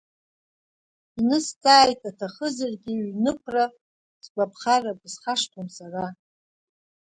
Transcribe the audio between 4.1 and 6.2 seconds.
сгәаԥхара, бысхашҭуам, сара.